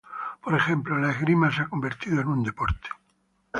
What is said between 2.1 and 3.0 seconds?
en un deporte.